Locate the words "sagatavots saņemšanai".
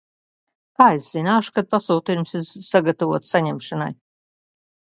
2.71-3.89